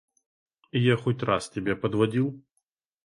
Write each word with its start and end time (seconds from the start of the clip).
Я 0.71 0.97
хоть 0.97 1.21
раз 1.23 1.49
тебя 1.49 1.75
подводил? 1.75 2.43